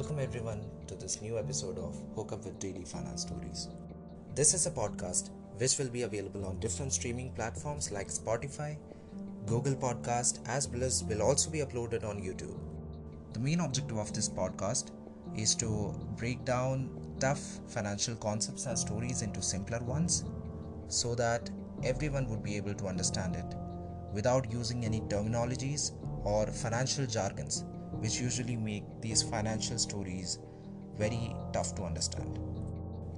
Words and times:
welcome 0.00 0.18
everyone 0.18 0.62
to 0.86 0.94
this 0.94 1.20
new 1.20 1.36
episode 1.38 1.76
of 1.76 1.94
Hook 2.16 2.32
Up 2.32 2.42
with 2.46 2.58
Daily 2.58 2.84
Finance 2.86 3.20
Stories. 3.20 3.68
This 4.34 4.54
is 4.54 4.64
a 4.66 4.70
podcast 4.70 5.28
which 5.58 5.76
will 5.76 5.90
be 5.90 6.04
available 6.04 6.46
on 6.46 6.58
different 6.58 6.94
streaming 6.94 7.32
platforms 7.32 7.92
like 7.92 8.08
Spotify, 8.08 8.78
Google 9.44 9.74
Podcast, 9.74 10.38
as 10.48 10.68
well 10.68 10.84
as 10.84 11.04
will 11.04 11.20
also 11.20 11.50
be 11.50 11.58
uploaded 11.58 12.02
on 12.02 12.22
YouTube. 12.22 12.56
The 13.34 13.40
main 13.40 13.60
objective 13.60 13.98
of 13.98 14.14
this 14.14 14.26
podcast 14.26 14.90
is 15.36 15.54
to 15.56 15.94
break 16.16 16.46
down 16.46 16.88
tough 17.20 17.60
financial 17.68 18.14
concepts 18.14 18.64
and 18.64 18.78
stories 18.78 19.20
into 19.20 19.42
simpler 19.42 19.80
ones 19.80 20.24
so 20.88 21.14
that 21.16 21.50
everyone 21.84 22.26
would 22.30 22.42
be 22.42 22.56
able 22.56 22.72
to 22.72 22.86
understand 22.86 23.36
it 23.36 23.54
without 24.14 24.50
using 24.50 24.82
any 24.82 25.02
terminologies 25.02 25.92
or 26.24 26.46
financial 26.46 27.04
jargons 27.04 27.64
which 28.00 28.20
usually 28.20 28.56
make 28.56 28.84
these 29.00 29.22
financial 29.22 29.78
stories 29.78 30.38
very 30.96 31.34
tough 31.52 31.74
to 31.76 31.82
understand. 31.82 32.38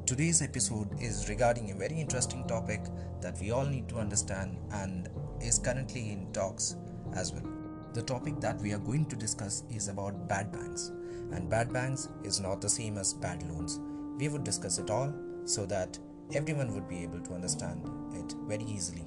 Today's 0.07 0.43
episode 0.43 1.01
is 1.01 1.29
regarding 1.29 1.71
a 1.71 1.75
very 1.75 2.01
interesting 2.01 2.47
topic 2.47 2.81
that 3.21 3.39
we 3.41 3.51
all 3.51 3.65
need 3.65 3.89
to 3.89 3.97
understand 3.97 4.59
and 4.73 5.09
is 5.41 5.59
currently 5.59 6.13
in 6.13 6.33
talks 6.33 6.77
as 7.15 7.33
well. 7.33 7.51
The 7.95 8.03
topic 8.03 8.41
that 8.41 8.61
we 8.61 8.73
are 8.73 8.79
going 8.79 9.07
to 9.07 9.17
discuss 9.17 9.65
is 9.71 9.89
about 9.89 10.29
bad 10.29 10.51
banks, 10.51 10.93
and 11.33 11.49
bad 11.49 11.73
banks 11.73 12.09
is 12.25 12.41
not 12.41 12.61
the 12.61 12.69
same 12.69 12.99
as 12.99 13.15
bad 13.15 13.43
loans. 13.45 13.81
We 14.19 14.29
would 14.29 14.45
discuss 14.45 14.79
it 14.79 14.91
all 14.91 15.15
so 15.45 15.67
that 15.67 15.99
everyone 16.35 16.75
would 16.75 16.89
be 16.89 17.03
able 17.03 17.21
to 17.21 17.35
understand 17.35 17.89
it 18.15 18.35
very 18.47 18.65
easily. 18.65 19.05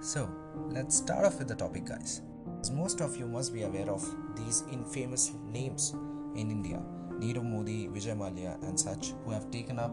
So, 0.00 0.28
let's 0.68 0.96
start 0.96 1.24
off 1.24 1.38
with 1.38 1.48
the 1.48 1.54
topic, 1.54 1.86
guys. 1.86 2.20
As 2.64 2.70
most 2.70 3.02
of 3.02 3.14
you 3.18 3.26
must 3.26 3.52
be 3.52 3.64
aware 3.64 3.90
of 3.90 4.02
these 4.36 4.64
infamous 4.72 5.32
names 5.52 5.90
in 6.34 6.50
India 6.50 6.80
Nirav 7.18 7.44
Modi, 7.44 7.88
Vijay 7.88 8.16
Mallya, 8.16 8.56
and 8.62 8.80
such, 8.80 9.12
who 9.22 9.32
have 9.32 9.50
taken 9.50 9.78
up 9.78 9.92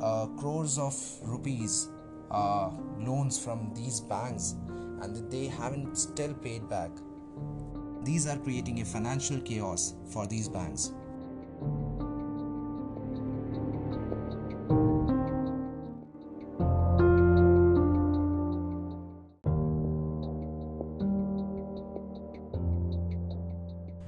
uh, 0.00 0.24
crores 0.38 0.78
of 0.78 0.96
rupees 1.22 1.90
uh, 2.30 2.70
loans 2.98 3.38
from 3.38 3.70
these 3.74 4.00
banks 4.00 4.54
and 5.02 5.30
they 5.30 5.46
haven't 5.46 5.94
still 5.94 6.32
paid 6.32 6.66
back. 6.70 6.90
These 8.02 8.26
are 8.26 8.38
creating 8.38 8.80
a 8.80 8.86
financial 8.86 9.38
chaos 9.38 9.92
for 10.10 10.26
these 10.26 10.48
banks. 10.48 10.94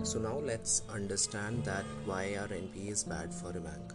So 0.05 0.19
now 0.21 0.39
let's 0.39 0.83
understand 0.89 1.65
that 1.65 1.85
why 2.05 2.37
our 2.37 2.47
NPA 2.49 2.91
is 2.93 3.03
bad 3.03 3.35
for 3.35 3.51
a 3.51 3.61
bank. 3.61 3.93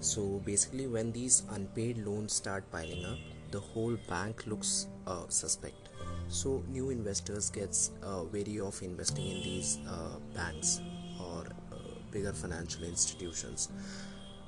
So 0.00 0.42
basically, 0.44 0.88
when 0.88 1.12
these 1.12 1.44
unpaid 1.50 1.98
loans 2.04 2.32
start 2.32 2.68
piling 2.72 3.04
up, 3.04 3.18
the 3.52 3.60
whole 3.60 3.96
bank 4.08 4.46
looks 4.46 4.88
uh, 5.06 5.28
suspect. 5.28 5.90
So 6.28 6.64
new 6.68 6.90
investors 6.90 7.50
gets 7.50 7.92
uh, 8.02 8.24
wary 8.32 8.58
of 8.58 8.82
investing 8.82 9.28
in 9.28 9.42
these 9.42 9.78
uh, 9.88 10.18
banks 10.34 10.80
or 11.20 11.46
uh, 11.70 11.76
bigger 12.10 12.32
financial 12.32 12.82
institutions, 12.82 13.68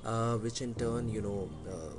uh, 0.03 0.35
which 0.37 0.61
in 0.61 0.73
turn, 0.75 1.07
you 1.07 1.21
know, 1.21 1.49
uh, 1.71 1.93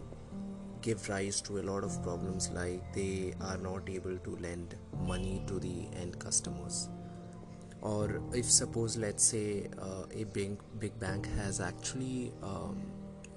give 0.82 1.08
rise 1.08 1.40
to 1.40 1.60
a 1.60 1.62
lot 1.62 1.82
of 1.82 2.02
problems 2.02 2.50
like 2.50 2.92
they 2.92 3.32
are 3.40 3.56
not 3.56 3.88
able 3.88 4.18
to 4.18 4.36
lend 4.36 4.74
money 5.06 5.42
to 5.46 5.58
the 5.58 5.88
end 5.96 6.18
customers 6.18 6.88
or 7.92 8.20
if 8.32 8.50
suppose 8.50 8.96
let's 8.96 9.24
say 9.32 9.68
uh, 9.80 10.04
a 10.22 10.24
big 10.24 10.58
big 10.80 10.98
bank 10.98 11.28
has 11.36 11.60
actually 11.60 12.32
um, 12.42 12.82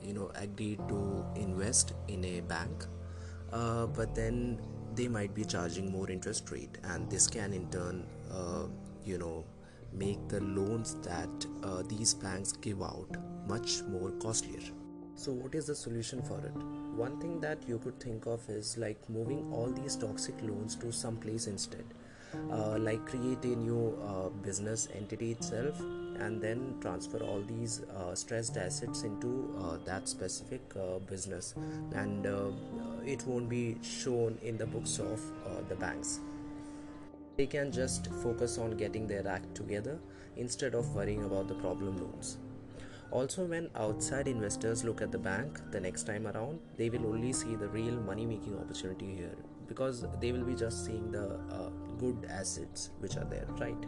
you 0.01 0.13
know 0.13 0.31
agreed 0.35 0.79
to 0.88 1.25
invest 1.35 1.94
in 2.07 2.25
a 2.25 2.40
bank 2.41 2.85
uh, 3.51 3.85
but 3.88 4.16
then 4.16 4.59
they 4.96 5.07
might 5.07 5.34
be 5.34 5.46
charging 5.46 5.91
more 5.91 6.09
interest 6.09 6.51
rate. 6.51 6.78
And 6.84 7.09
this 7.09 7.28
can 7.28 7.53
in 7.53 7.69
turn 7.69 8.06
uh, 8.31 8.66
you 9.03 9.18
know 9.18 9.46
make 9.94 10.28
the 10.28 10.41
loans 10.41 10.95
that 11.01 11.45
uh, 11.63 11.84
these 11.88 12.13
banks 12.13 12.51
give 12.51 12.81
out 12.81 13.18
much 13.47 13.81
more 13.84 14.12
costlier. 14.12 14.62
So 15.16 15.31
what 15.31 15.56
is 15.56 15.66
the 15.66 15.75
solution 15.75 16.22
for 16.22 16.38
it? 16.38 16.53
One 16.95 17.19
thing 17.19 17.40
that 17.41 17.68
you 17.68 17.79
could 17.79 18.00
think 18.00 18.25
of 18.25 18.47
is 18.50 18.78
like 18.78 19.09
moving 19.09 19.51
all 19.51 19.72
these 19.72 19.95
toxic 19.95 20.35
loans 20.41 20.75
to 20.75 20.91
some 20.91 21.18
place 21.18 21.47
instead 21.47 21.84
like 22.79 23.06
create 23.06 23.44
a 23.44 23.56
new 23.56 23.97
uh, 24.03 24.29
business 24.44 24.88
entity 24.95 25.31
itself 25.31 25.79
and 26.19 26.41
then 26.41 26.75
transfer 26.81 27.19
all 27.23 27.41
these 27.47 27.81
uh, 27.97 28.13
stressed 28.13 28.57
assets 28.57 29.03
into 29.03 29.53
uh, 29.59 29.78
that 29.85 30.07
specific 30.07 30.62
uh, 30.75 31.00
business. 31.00 31.56
And 31.94 32.25
uh, 32.25 32.51
it 33.06 33.23
won't 33.25 33.50
be 33.50 33.78
shown 33.81 34.38
in 34.44 34.57
the 34.57 34.66
books 34.66 35.00
of 35.00 35.22
the 35.69 35.75
banks. 35.75 36.19
They 37.38 37.45
can 37.45 37.72
just 37.72 38.07
focus 38.22 38.57
on 38.57 38.72
getting 38.72 39.07
their 39.07 39.25
act 39.28 39.56
together 39.56 39.97
instead 40.35 40.73
of 40.73 40.94
worrying 40.94 41.23
about 41.23 41.47
the 41.47 41.56
problem 41.56 41.97
loans. 41.97 42.38
Also 43.12 43.45
when 43.45 43.69
outside 43.75 44.28
investors 44.28 44.84
look 44.84 45.01
at 45.01 45.12
the 45.12 45.18
bank 45.18 45.59
the 45.72 45.79
next 45.79 46.03
time 46.03 46.28
around 46.28 46.59
they 46.78 46.91
will 46.91 47.07
only 47.07 47.34
see 47.34 47.56
the 47.56 47.68
real 47.69 47.95
money 48.01 48.23
making 48.23 48.56
opportunity 48.59 49.16
here 49.16 49.35
because 49.68 50.06
they 50.22 50.31
will 50.31 50.44
be 50.44 50.53
just 50.53 50.85
seeing 50.85 51.12
the 51.12 51.39
uh, 51.50 51.69
good 52.00 52.28
assets 52.30 52.90
which 53.00 53.18
are 53.18 53.26
there 53.26 53.48
right? 53.60 53.86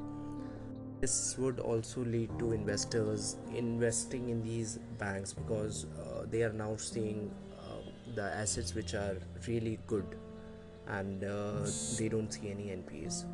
This 1.00 1.36
would 1.40 1.60
also 1.60 2.02
lead 2.06 2.30
to 2.38 2.52
investors 2.52 3.38
investing 3.56 4.30
in 4.30 4.44
these 4.44 4.78
banks 5.00 5.34
because 5.34 5.86
uh, 6.00 6.26
they 6.30 6.44
are 6.44 6.54
now 6.54 6.76
seeing 6.76 7.32
uh, 7.60 7.90
the 8.16 8.24
assets 8.24 8.76
which 8.76 8.94
are 8.94 9.18
really 9.48 9.80
good 9.88 10.06
and 10.88 11.24
uh, 11.24 11.68
they 11.98 12.10
don't 12.10 12.32
see 12.32 12.50
any 12.52 12.66
npas 12.76 13.26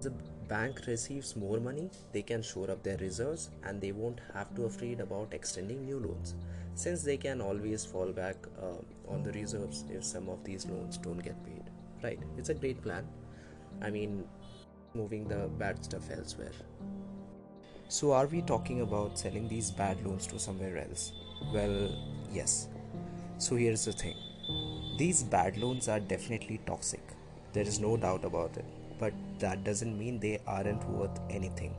the 0.00 0.10
bank 0.48 0.80
receives 0.86 1.36
more 1.36 1.60
money 1.60 1.90
they 2.12 2.22
can 2.22 2.42
shore 2.42 2.70
up 2.70 2.82
their 2.82 2.96
reserves 2.98 3.50
and 3.64 3.80
they 3.80 3.92
won't 3.92 4.20
have 4.32 4.54
to 4.54 4.64
afraid 4.64 5.00
about 5.00 5.34
extending 5.34 5.84
new 5.84 5.98
loans. 5.98 6.34
Since 6.74 7.02
they 7.02 7.16
can 7.16 7.40
always 7.40 7.84
fall 7.84 8.12
back 8.12 8.36
uh, 8.62 9.12
on 9.12 9.22
the 9.22 9.32
reserves 9.32 9.84
if 9.90 10.04
some 10.04 10.28
of 10.28 10.44
these 10.44 10.66
loans 10.66 10.96
don't 10.96 11.18
get 11.18 11.42
paid 11.44 11.64
right? 12.02 12.20
It's 12.36 12.48
a 12.48 12.54
great 12.54 12.80
plan 12.82 13.06
i 13.82 13.90
mean 13.90 14.24
moving 14.94 15.26
the 15.28 15.48
bad 15.58 15.84
stuff 15.84 16.10
elsewhere 16.10 16.52
so 17.88 18.12
are 18.12 18.26
we 18.26 18.42
talking 18.42 18.80
about 18.82 19.18
selling 19.18 19.48
these 19.48 19.70
bad 19.70 20.04
loans 20.06 20.26
to 20.26 20.38
somewhere 20.38 20.78
else 20.78 21.12
well 21.52 21.90
yes 22.32 22.68
so 23.38 23.56
here's 23.56 23.84
the 23.84 23.92
thing 23.92 24.16
these 24.98 25.22
bad 25.22 25.56
loans 25.56 25.88
are 25.88 26.00
definitely 26.00 26.60
toxic 26.66 27.16
there 27.52 27.64
is 27.64 27.80
no 27.80 27.96
doubt 27.96 28.24
about 28.24 28.56
it 28.56 28.64
but 28.98 29.12
that 29.38 29.64
doesn't 29.64 29.98
mean 29.98 30.18
they 30.18 30.40
aren't 30.46 30.88
worth 30.88 31.20
anything. 31.30 31.74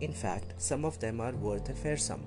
In 0.00 0.12
fact, 0.12 0.54
some 0.58 0.84
of 0.84 0.98
them 1.00 1.20
are 1.20 1.32
worth 1.32 1.68
a 1.68 1.74
fair 1.74 1.96
sum. 1.96 2.22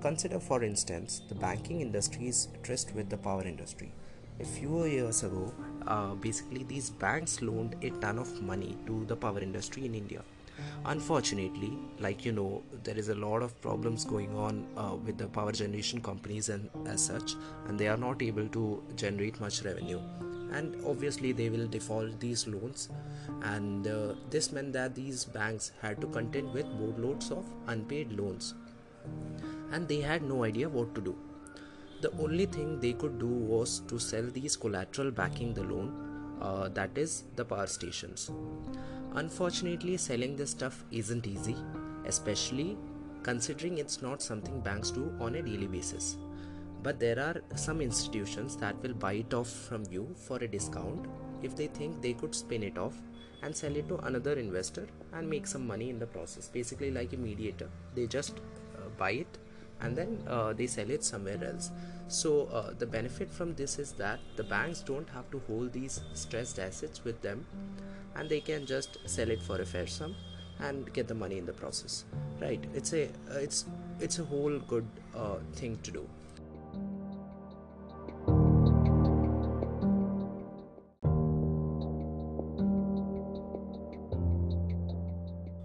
Consider, 0.00 0.38
for 0.38 0.62
instance, 0.62 1.22
the 1.28 1.34
banking 1.34 1.80
industry's 1.80 2.48
tryst 2.62 2.94
with 2.94 3.08
the 3.08 3.16
power 3.16 3.42
industry. 3.42 3.92
A 4.40 4.44
few 4.44 4.84
years 4.84 5.22
ago, 5.22 5.52
uh, 5.86 6.14
basically, 6.14 6.64
these 6.64 6.90
banks 6.90 7.40
loaned 7.40 7.76
a 7.82 7.90
ton 7.90 8.18
of 8.18 8.42
money 8.42 8.76
to 8.84 9.04
the 9.06 9.14
power 9.14 9.38
industry 9.38 9.86
in 9.86 9.94
India. 9.94 10.22
Unfortunately, 10.86 11.78
like 12.00 12.24
you 12.24 12.32
know, 12.32 12.64
there 12.82 12.98
is 12.98 13.10
a 13.10 13.14
lot 13.14 13.42
of 13.42 13.60
problems 13.60 14.04
going 14.04 14.36
on 14.36 14.66
uh, 14.76 14.96
with 14.96 15.18
the 15.18 15.28
power 15.28 15.52
generation 15.52 16.00
companies 16.00 16.48
and 16.48 16.68
as 16.84 17.04
such, 17.04 17.36
and 17.68 17.78
they 17.78 17.86
are 17.86 17.96
not 17.96 18.22
able 18.22 18.48
to 18.48 18.82
generate 18.96 19.40
much 19.40 19.62
revenue. 19.62 20.00
And 20.50 20.84
obviously 20.84 21.30
they 21.30 21.48
will 21.48 21.68
default 21.68 22.18
these 22.18 22.48
loans 22.48 22.88
and 23.42 23.86
uh, 23.86 24.14
this 24.30 24.52
meant 24.52 24.72
that 24.72 24.94
these 24.94 25.24
banks 25.24 25.72
had 25.80 26.00
to 26.00 26.06
contend 26.08 26.52
with 26.52 26.66
boatloads 26.78 27.30
of 27.30 27.44
unpaid 27.68 28.12
loans. 28.12 28.54
And 29.72 29.86
they 29.86 30.00
had 30.00 30.22
no 30.22 30.44
idea 30.44 30.68
what 30.68 30.94
to 30.96 31.00
do 31.00 31.16
the 32.04 32.12
only 32.24 32.46
thing 32.46 32.78
they 32.80 32.92
could 32.92 33.18
do 33.18 33.32
was 33.52 33.80
to 33.90 33.98
sell 33.98 34.26
these 34.38 34.56
collateral 34.56 35.10
backing 35.10 35.54
the 35.54 35.62
loan 35.62 35.88
uh, 36.40 36.68
that 36.68 36.98
is 36.98 37.24
the 37.36 37.44
power 37.44 37.66
stations. 37.66 38.30
Unfortunately 39.14 39.96
selling 39.96 40.36
this 40.36 40.50
stuff 40.50 40.84
isn't 40.90 41.26
easy 41.26 41.56
especially 42.06 42.76
considering 43.22 43.78
it's 43.78 44.02
not 44.02 44.20
something 44.22 44.60
banks 44.60 44.90
do 44.90 45.10
on 45.20 45.36
a 45.36 45.42
daily 45.42 45.66
basis. 45.66 46.16
But 46.82 47.00
there 47.00 47.18
are 47.18 47.40
some 47.56 47.80
institutions 47.80 48.56
that 48.58 48.80
will 48.82 48.92
buy 48.92 49.14
it 49.14 49.32
off 49.32 49.48
from 49.48 49.84
you 49.90 50.14
for 50.26 50.36
a 50.36 50.48
discount 50.48 51.06
if 51.42 51.56
they 51.56 51.68
think 51.68 52.02
they 52.02 52.12
could 52.12 52.34
spin 52.34 52.62
it 52.62 52.76
off 52.76 52.94
and 53.42 53.56
sell 53.56 53.74
it 53.76 53.88
to 53.88 53.96
another 54.10 54.34
investor 54.34 54.86
and 55.14 55.28
make 55.28 55.46
some 55.46 55.66
money 55.66 55.88
in 55.88 55.98
the 55.98 56.06
process. 56.06 56.48
Basically 56.48 56.90
like 56.90 57.14
a 57.14 57.16
mediator 57.16 57.70
they 57.94 58.06
just 58.06 58.40
uh, 58.76 58.88
buy 58.98 59.12
it 59.12 59.38
and 59.80 59.96
then 59.96 60.22
uh, 60.26 60.52
they 60.52 60.66
sell 60.66 60.90
it 60.90 61.04
somewhere 61.04 61.42
else. 61.44 61.70
So 62.08 62.46
uh, 62.52 62.72
the 62.78 62.86
benefit 62.86 63.30
from 63.30 63.54
this 63.54 63.78
is 63.78 63.92
that 63.92 64.20
the 64.36 64.44
banks 64.44 64.80
don't 64.80 65.08
have 65.10 65.30
to 65.30 65.40
hold 65.46 65.72
these 65.72 66.00
stressed 66.12 66.58
assets 66.58 67.02
with 67.04 67.20
them 67.22 67.46
and 68.16 68.28
they 68.28 68.40
can 68.40 68.66
just 68.66 68.98
sell 69.06 69.30
it 69.30 69.42
for 69.42 69.60
a 69.60 69.66
fair 69.66 69.86
sum 69.86 70.14
and 70.60 70.92
get 70.92 71.08
the 71.08 71.14
money 71.14 71.38
in 71.38 71.46
the 71.46 71.52
process. 71.52 72.04
Right. 72.40 72.62
It's 72.74 72.92
a 72.92 73.08
it's 73.30 73.64
it's 74.00 74.18
a 74.18 74.24
whole 74.24 74.58
good 74.58 74.86
uh, 75.14 75.36
thing 75.54 75.78
to 75.82 75.90
do. 75.90 76.08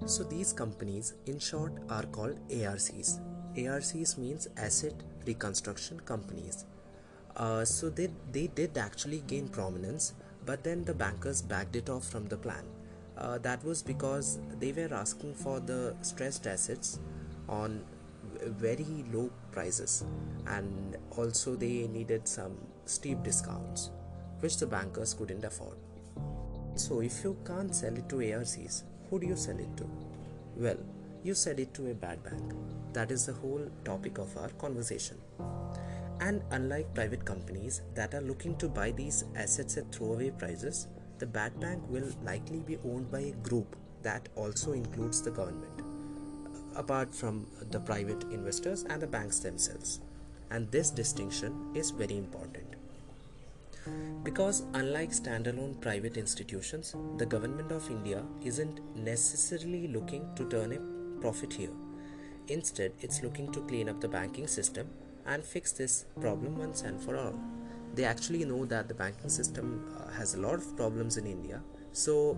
So 0.06 0.24
these 0.24 0.54
companies 0.54 1.14
in 1.28 1.38
short 1.38 1.74
are 1.88 2.04
called 2.04 2.40
ARCs. 2.52 3.20
ARCs 3.58 4.18
means 4.18 4.48
asset 4.58 4.94
reconstruction 5.26 6.00
companies. 6.02 6.66
Uh, 7.36 7.64
so 7.64 7.90
they, 7.90 8.10
they 8.32 8.48
did 8.48 8.78
actually 8.78 9.24
gain 9.28 9.48
prominence, 9.48 10.14
but 10.46 10.64
then 10.64 10.84
the 10.84 10.94
bankers 10.94 11.42
backed 11.42 11.76
it 11.76 11.90
off 11.90 12.06
from 12.08 12.26
the 12.28 12.38
plan. 12.38 12.64
Uh, 13.18 13.38
that 13.40 13.64
was 13.64 13.82
because 13.82 14.40
they 14.60 14.72
were 14.72 14.94
asking 14.94 15.34
for 15.34 15.60
the 15.60 15.96
stressed 16.02 16.48
assets 16.48 17.00
on 17.48 17.84
very 18.46 19.04
low 19.12 19.30
prices 19.52 20.06
and 20.48 20.98
also 21.18 21.56
they 21.56 21.88
needed 21.88 22.28
some 22.28 22.56
steep 22.86 23.22
discounts 23.24 23.92
which 24.40 24.58
the 24.58 24.66
bankers 24.66 25.14
couldn't 25.14 25.44
afford. 25.44 25.76
So 26.76 27.02
if 27.02 27.24
you 27.24 27.36
can't 27.46 27.76
sell 27.76 27.94
it 27.94 28.08
to 28.10 28.34
ARCs, 28.34 28.84
who 29.10 29.20
do 29.20 29.28
you 29.28 29.36
sell 29.36 29.60
it 29.60 29.76
to? 29.78 29.90
Well, 30.56 30.78
you 31.24 31.34
sell 31.34 31.58
it 31.58 31.74
to 31.74 31.92
a 31.92 31.94
bad 31.94 32.24
bank. 32.24 32.54
That 32.94 33.12
is 33.12 33.26
the 33.26 33.34
whole 33.34 33.68
topic 33.84 34.18
of 34.18 34.36
our 34.38 34.50
conversation. 34.50 35.18
And 36.22 36.42
unlike 36.52 36.94
private 36.94 37.26
companies 37.26 37.82
that 37.96 38.14
are 38.14 38.22
looking 38.22 38.56
to 38.58 38.68
buy 38.68 38.92
these 38.92 39.24
assets 39.36 39.78
at 39.78 39.92
throwaway 39.92 40.32
prices, 40.32 40.88
the 41.18 41.26
bad 41.26 41.60
bank 41.60 41.82
will 41.88 42.10
likely 42.24 42.60
be 42.60 42.78
owned 42.86 43.12
by 43.12 43.20
a 43.20 43.32
group 43.48 43.76
that 44.04 44.30
also 44.36 44.72
includes 44.72 45.22
the 45.22 45.32
government, 45.32 45.82
apart 46.76 47.14
from 47.14 47.48
the 47.72 47.80
private 47.80 48.24
investors 48.32 48.84
and 48.90 49.02
the 49.02 49.08
banks 49.08 49.40
themselves. 49.40 50.02
And 50.52 50.72
this 50.72 50.90
distinction 50.90 51.72
is 51.76 51.92
very 51.92 52.18
important. 52.18 52.76
Because, 54.24 54.64
unlike 54.74 55.12
standalone 55.12 55.80
private 55.80 56.18
institutions, 56.18 56.96
the 57.18 57.26
Government 57.26 57.72
of 57.72 57.90
India 57.90 58.24
isn't 58.44 58.82
necessarily 58.96 59.88
looking 59.88 60.28
to 60.36 60.48
turn 60.50 60.74
a 60.74 60.99
profit 61.22 61.54
here. 61.54 61.72
Instead, 62.48 62.94
it's 63.02 63.22
looking 63.22 63.52
to 63.52 63.62
clean 63.62 63.90
up 63.90 64.02
the 64.02 64.08
banking 64.08 64.48
system 64.48 64.90
and 65.26 65.44
fix 65.44 65.72
this 65.72 66.06
problem 66.20 66.58
once 66.58 66.82
and 66.82 67.00
for 67.00 67.18
all. 67.18 67.40
They 67.96 68.06
actually 68.06 68.46
know 68.46 68.66
that 68.66 68.88
the 68.88 68.94
banking 68.94 69.30
system 69.30 69.94
uh, 69.98 70.12
has 70.12 70.34
a 70.34 70.40
lot 70.40 70.56
of 70.56 70.76
problems 70.76 71.18
in 71.18 71.26
India, 71.26 71.62
so 71.92 72.38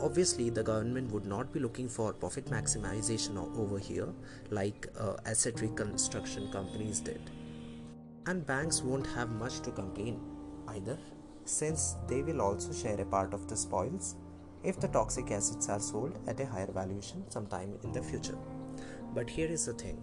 obviously 0.00 0.50
the 0.50 0.62
government 0.62 1.10
would 1.12 1.26
not 1.26 1.52
be 1.52 1.60
looking 1.60 1.88
for 1.88 2.12
profit 2.12 2.46
maximization 2.46 3.36
over 3.56 3.78
here 3.78 4.08
like 4.50 4.86
uh, 4.98 5.14
asset 5.24 5.60
reconstruction 5.60 6.50
companies 6.50 7.00
did. 7.00 7.30
And 8.26 8.46
banks 8.46 8.82
won't 8.82 9.06
have 9.06 9.30
much 9.30 9.60
to 9.60 9.70
complain 9.70 10.20
either, 10.68 10.98
since 11.44 11.96
they 12.08 12.22
will 12.22 12.42
also 12.42 12.72
share 12.72 13.00
a 13.00 13.04
part 13.04 13.32
of 13.32 13.48
the 13.48 13.56
spoils 13.56 14.16
if 14.62 14.80
the 14.80 14.88
toxic 14.88 15.30
assets 15.30 15.68
are 15.68 15.80
sold 15.80 16.18
at 16.26 16.40
a 16.40 16.46
higher 16.46 16.70
valuation 16.72 17.24
sometime 17.30 17.78
in 17.82 17.92
the 17.92 18.02
future. 18.02 18.38
But 19.14 19.30
here 19.30 19.48
is 19.48 19.66
the 19.66 19.72
thing 19.72 20.02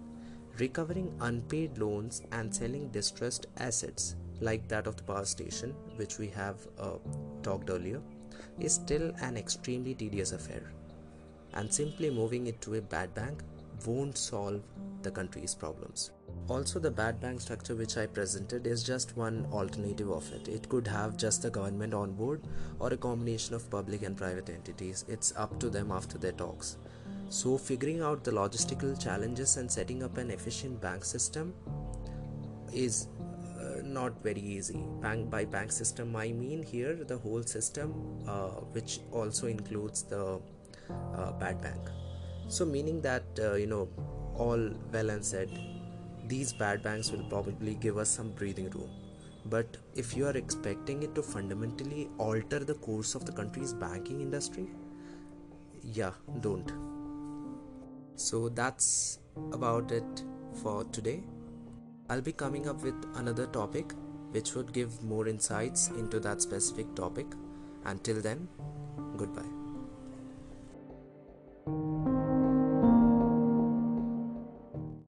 recovering 0.59 1.11
unpaid 1.21 1.77
loans 1.77 2.21
and 2.31 2.53
selling 2.53 2.89
distressed 2.89 3.47
assets 3.57 4.15
like 4.39 4.67
that 4.67 4.87
of 4.87 4.95
the 4.95 5.03
power 5.03 5.25
station, 5.25 5.71
which 5.95 6.19
we 6.19 6.27
have 6.27 6.67
uh, 6.77 6.97
talked 7.41 7.69
earlier, 7.69 8.01
is 8.59 8.73
still 8.73 9.11
an 9.21 9.37
extremely 9.37 9.95
tedious 9.95 10.31
affair. 10.31 10.71
And 11.53 11.73
simply 11.73 12.09
moving 12.09 12.47
it 12.47 12.61
to 12.61 12.75
a 12.75 12.81
bad 12.81 13.13
bank 13.13 13.43
won't 13.85 14.17
solve 14.17 14.61
the 15.01 15.11
country's 15.11 15.53
problems. 15.53 16.11
Also, 16.49 16.79
the 16.79 16.91
bad 16.91 17.19
bank 17.21 17.39
structure 17.39 17.75
which 17.75 17.97
I 17.97 18.05
presented 18.05 18.67
is 18.67 18.83
just 18.83 19.15
one 19.15 19.45
alternative 19.51 20.09
of 20.09 20.31
it. 20.33 20.47
It 20.47 20.67
could 20.67 20.87
have 20.87 21.15
just 21.15 21.41
the 21.41 21.49
government 21.49 21.93
on 21.93 22.13
board 22.13 22.41
or 22.79 22.91
a 22.91 22.97
combination 22.97 23.55
of 23.55 23.69
public 23.69 24.03
and 24.03 24.17
private 24.17 24.49
entities. 24.49 25.05
It's 25.07 25.33
up 25.37 25.59
to 25.59 25.69
them 25.69 25.91
after 25.91 26.17
their 26.17 26.33
talks. 26.33 26.77
So, 27.29 27.57
figuring 27.57 28.01
out 28.01 28.23
the 28.23 28.31
logistical 28.31 29.01
challenges 29.01 29.57
and 29.57 29.71
setting 29.71 30.03
up 30.03 30.17
an 30.17 30.31
efficient 30.31 30.81
bank 30.81 31.05
system 31.05 31.53
is 32.73 33.07
uh, 33.59 33.81
not 33.83 34.21
very 34.21 34.41
easy. 34.41 34.85
Bank 35.01 35.29
by 35.29 35.45
bank 35.45 35.71
system, 35.71 36.15
I 36.15 36.31
mean 36.31 36.61
here 36.61 36.95
the 36.95 37.17
whole 37.17 37.43
system, 37.43 37.93
uh, 38.27 38.49
which 38.77 38.99
also 39.11 39.47
includes 39.47 40.03
the 40.03 40.39
uh, 41.15 41.31
bad 41.33 41.61
bank. 41.61 41.89
So, 42.47 42.65
meaning 42.65 43.01
that 43.01 43.23
uh, 43.39 43.53
you 43.53 43.67
know, 43.67 43.89
all 44.35 44.69
well 44.91 45.09
and 45.09 45.25
said, 45.25 45.49
these 46.27 46.53
bad 46.53 46.83
banks 46.83 47.11
will 47.11 47.23
probably 47.25 47.75
give 47.75 47.97
us 47.97 48.09
some 48.09 48.31
breathing 48.31 48.69
room. 48.69 48.89
But 49.45 49.77
if 49.95 50.15
you 50.15 50.25
are 50.27 50.37
expecting 50.37 51.03
it 51.03 51.15
to 51.15 51.21
fundamentally 51.21 52.09
alter 52.17 52.59
the 52.59 52.75
course 52.75 53.13
of 53.15 53.25
the 53.25 53.31
country's 53.31 53.73
banking 53.73 54.21
industry, 54.21 54.69
yeah, 55.81 56.11
don't. 56.39 56.71
So 58.15 58.49
that's 58.49 59.19
about 59.51 59.91
it 59.91 60.23
for 60.61 60.85
today. 60.85 61.23
I'll 62.09 62.21
be 62.21 62.31
coming 62.31 62.69
up 62.69 62.81
with 62.81 62.95
another 63.15 63.47
topic 63.47 63.93
which 64.31 64.55
would 64.55 64.73
give 64.73 65.03
more 65.03 65.27
insights 65.27 65.89
into 65.89 66.19
that 66.19 66.41
specific 66.41 66.95
topic. 66.95 67.27
Until 67.85 68.21
then, 68.21 68.47
goodbye. 69.17 69.62